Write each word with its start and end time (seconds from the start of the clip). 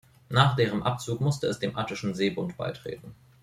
Nach 0.29 0.55
deren 0.55 0.81
Abzug 0.81 1.21
musste 1.21 1.45
es 1.45 1.59
dem 1.59 1.77
Attischen 1.77 2.15
Seebund 2.15 2.57
beitreten. 2.57 3.13